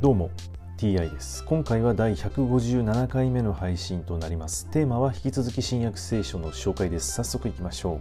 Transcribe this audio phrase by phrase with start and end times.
[0.00, 0.30] どうも
[0.76, 1.44] TI です。
[1.44, 4.70] 今回は第157回目の配信となります。
[4.70, 7.14] テーマは引き続き新約聖書の紹介です。
[7.14, 8.00] 早速いきましょう。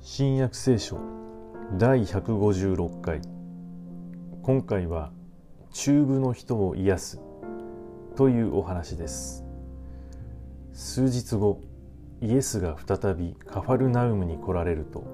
[0.00, 0.98] 新約聖書
[1.76, 3.20] 第156回。
[4.42, 5.12] 今回は
[5.74, 7.20] 中部の人を癒す
[8.16, 9.45] というお話です。
[10.76, 11.62] 数日後
[12.20, 15.04] イエスが再びカファルナウムに来られると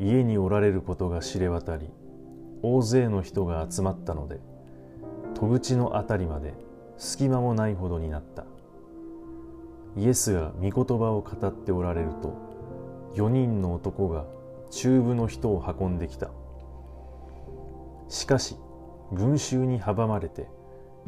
[0.00, 1.88] 家におられることが知れ渡り
[2.60, 4.40] 大勢の人が集まったので
[5.36, 6.54] 戸口の辺りまで
[6.98, 8.46] 隙間もないほどになった。
[9.96, 12.34] イエスが御言葉を語っておられると
[13.14, 14.24] 4人の男が
[14.70, 16.30] 中部の人を運んできた。
[18.08, 18.56] しかし
[19.12, 20.48] 群衆に阻まれて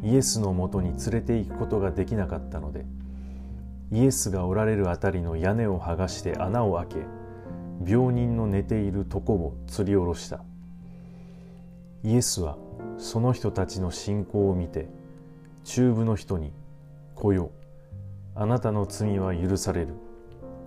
[0.02, 2.84] イエスのもとに連れて行くことができなかったので
[3.92, 6.96] イエスがおられるあたりの屋根を剥がして穴を開け
[7.84, 10.42] 病人の寝ている床を吊り下ろした。
[12.02, 12.56] イエスは
[12.98, 14.88] その人たちの信仰を見て
[15.64, 16.52] 中部の人に
[17.14, 17.50] 「来よ
[18.34, 19.94] あなたの罪は許される」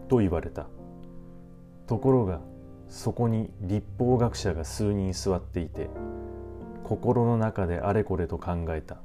[0.07, 0.67] と言われた。
[1.87, 2.39] ところが
[2.87, 5.89] そこに立法学者が数人座っていて
[6.83, 8.97] 心の中であれこれと考えた。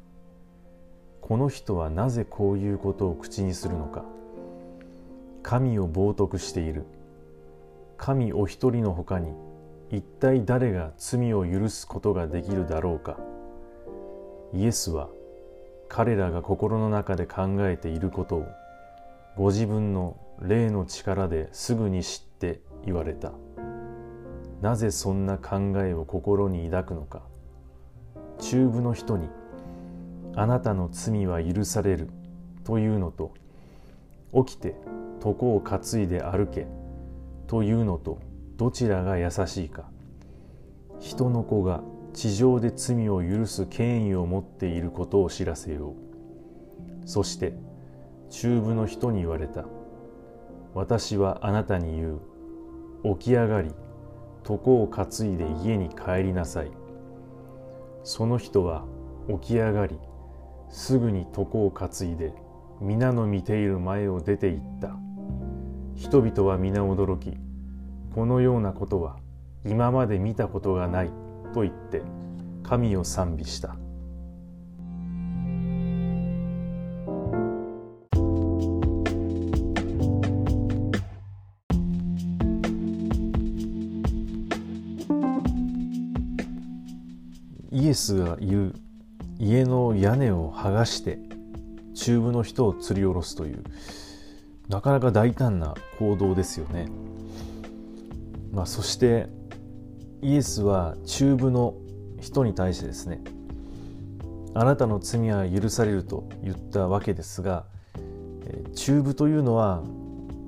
[1.27, 4.05] この人はなぜこういうことを口にするのか。
[5.43, 6.85] 神を冒涜している。
[7.97, 9.33] 神お一人のほかに
[9.91, 13.17] 一体誰が罪を許すことができるだろうか。
[14.53, 15.09] イエスは
[15.89, 18.47] 彼らが心の中で考えていることを
[19.35, 23.33] ご自分の霊の力ですぐに知って言われた。
[24.61, 27.23] なぜそんな考えを心に抱くのか。
[28.41, 29.31] 中部の人に
[30.37, 32.09] あなたの罪は許される。
[32.65, 33.35] というのと
[34.33, 34.75] 起きて
[35.23, 36.67] 床を担いで歩け。
[37.47, 38.19] というのと
[38.57, 39.85] どちらが優しいか。
[40.99, 41.83] 人の子が
[42.15, 45.95] 地上で罪を許す権威を持っていることを知らせよう。
[47.07, 47.53] そして
[48.31, 49.67] 中部の人に言われた。
[50.73, 52.21] 私はあなたに言う。
[53.19, 53.71] 起き上がり
[54.49, 56.71] 床を担いで家に帰りなさい。
[58.03, 58.85] その人は
[59.29, 59.99] 起き上がり
[60.69, 62.33] すぐに床を担いで
[62.81, 64.97] 皆の見ている前を出て行った。
[65.95, 67.37] 人々は皆驚き
[68.15, 69.17] このようなことは
[69.65, 71.11] 今まで見たことがない
[71.53, 72.03] と言って
[72.63, 73.77] 神を賛美した。
[87.71, 88.84] イエスが言う
[89.39, 91.19] 家の屋根を剥がして
[91.95, 93.65] 中部の人を吊り下ろすという
[94.69, 96.89] なかなか大胆な行動ですよね。
[98.53, 99.29] まあ、そして
[100.23, 101.75] イエスは中部の
[102.21, 103.21] 人に対してですね
[104.55, 107.67] あなたの罪は許されると言ったわけですが
[108.75, 109.83] 中部というのは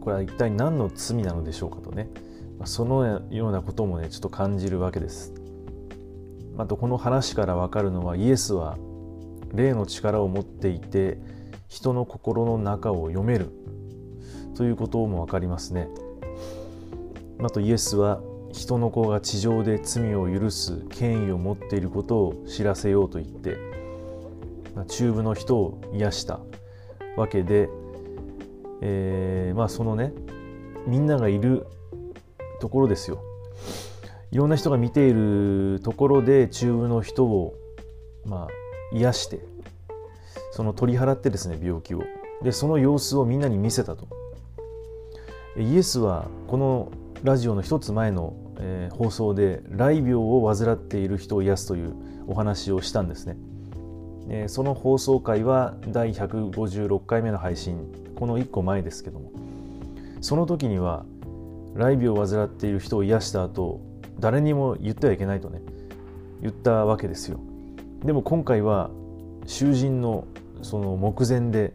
[0.01, 2.09] これは一体何の罪なのでしょうかとね
[2.65, 5.35] そのようなこともねちょっと感じるわけです。
[6.59, 8.77] あとこの話から分かるのはイエスは
[9.55, 11.19] 霊の力を持っていて
[11.69, 13.51] 人の心の中を読める
[14.55, 15.89] ということも分かりますね。
[17.43, 18.21] あとイエスは
[18.53, 23.59] 人の子が地上で罪を許す権威を持っていることを知らせようと言って
[24.89, 26.41] 中部の人を癒した
[27.17, 27.69] わけで、
[28.81, 30.15] えー、まあそのね
[30.87, 31.67] みんながいる
[32.61, 33.21] ところですよ
[34.37, 37.55] いろんな人が見ているところで中部の人を、
[38.27, 39.41] まあ、癒して
[40.53, 42.03] その取り払ってですね病気を。
[42.43, 44.09] でその様子をみんなに見せたと。
[45.57, 46.93] イエスはこの
[47.23, 51.95] ラジオの一つ前の、えー、放送で雷病を患っている人を癒すという
[52.27, 53.39] お話をしたんですね、
[54.29, 57.91] えー、その放送回は第156回目の配信。
[58.15, 59.33] この1個前ですけども。
[60.21, 61.07] その時には
[61.73, 65.61] 雷病を患っている人を癒した後誰にも言ってはいけないとね
[66.41, 67.41] 言ったわけですよ。
[68.05, 68.91] でも今回は
[69.47, 70.27] 囚人の
[70.63, 71.75] その目前で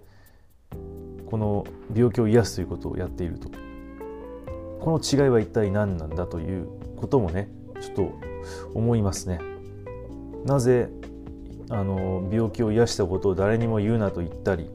[1.26, 3.50] この病気を癒すということをやっていると。
[4.80, 6.68] この違いは一体何なんだという
[6.98, 7.50] こともね
[7.80, 8.12] ちょっと
[8.74, 9.40] 思いますね。
[10.46, 10.90] なぜ
[11.70, 14.70] あの病気を癒したことを誰にも言うなと言ったり、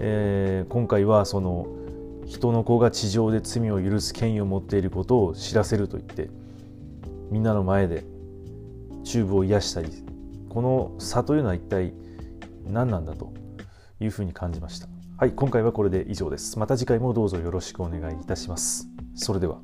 [0.00, 1.66] えー、今回はその
[2.26, 6.30] 人の子が地上で罪を許す権威を持っていることを知らせると言って
[7.30, 8.04] みんなの前で
[9.04, 9.88] チューブを癒したり
[10.48, 11.94] この差というのは一体
[12.66, 13.32] 何なんだと
[14.00, 14.88] いうふうに感じました。
[15.16, 16.58] はい今回はこれで以上です。
[16.58, 18.88] また次回もどうぞよろしくお願いいたします。
[19.14, 19.60] それでは。